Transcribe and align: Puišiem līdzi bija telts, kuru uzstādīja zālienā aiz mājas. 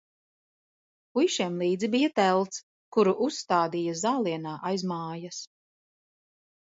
Puišiem 1.17 1.59
līdzi 1.65 1.89
bija 1.95 2.09
telts, 2.21 2.63
kuru 2.97 3.15
uzstādīja 3.29 3.95
zālienā 4.03 4.55
aiz 4.71 4.87
mājas. 4.95 5.43